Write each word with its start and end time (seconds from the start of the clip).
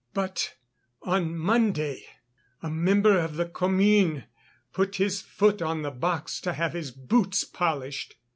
"But 0.15 0.55
on 1.03 1.37
Monday 1.37 2.07
a 2.63 2.71
Member 2.71 3.19
of 3.19 3.35
the 3.35 3.45
Commune 3.45 4.23
put 4.73 4.95
his 4.95 5.21
foot 5.21 5.61
on 5.61 5.83
the 5.83 5.91
box 5.91 6.41
to 6.41 6.53
have 6.53 6.73
his 6.73 6.89
boots 6.89 7.43
polished. 7.43 8.15